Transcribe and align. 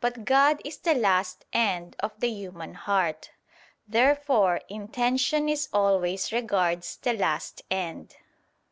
But 0.00 0.24
God 0.24 0.60
is 0.64 0.78
the 0.78 0.96
last 0.96 1.44
end 1.52 1.94
of 2.00 2.18
the 2.18 2.26
human 2.28 2.74
heart. 2.74 3.30
Therefore 3.86 4.60
intention 4.68 5.48
is 5.48 5.68
always 5.72 6.32
regards 6.32 6.96
the 6.96 7.12
last 7.12 7.62
end. 7.70 8.16